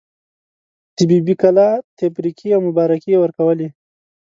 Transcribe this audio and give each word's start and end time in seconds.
د 0.95 0.97
بي 1.09 1.17
بي 1.25 1.35
کلا 1.41 1.69
تبریکې 1.99 2.47
او 2.55 2.61
مبارکۍ 2.67 3.09
یې 3.13 3.21
ورکولې. 3.23 3.67